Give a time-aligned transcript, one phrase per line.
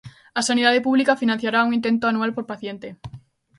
[0.39, 2.87] A sanidade pública financiará un intento anual por paciente.